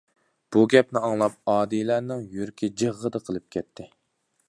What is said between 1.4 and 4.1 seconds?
ئادىلەنىڭ يۈرىكى جىغغىدە قىلىپ كەتتى.